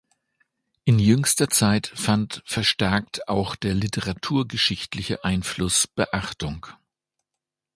In 0.83 0.97
jüngster 0.97 1.47
Zeit 1.51 1.85
fand 1.93 2.41
verstärkt 2.47 3.27
auch 3.29 3.55
der 3.55 3.75
literaturgeschichtliche 3.75 5.23
Einfluss 5.23 5.85
Beachtung. 5.85 6.65